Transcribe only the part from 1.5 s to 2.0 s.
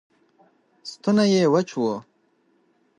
وچ و